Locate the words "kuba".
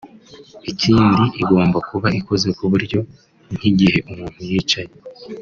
1.89-2.07